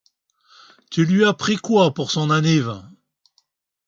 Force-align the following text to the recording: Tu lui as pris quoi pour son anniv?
Tu 0.89 1.05
lui 1.05 1.25
as 1.25 1.33
pris 1.35 1.57
quoi 1.57 1.93
pour 1.93 2.09
son 2.09 2.31
anniv? 2.31 2.73